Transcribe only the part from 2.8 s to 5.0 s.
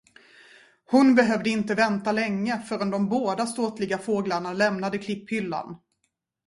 de båda ståtliga fåglarna lämnade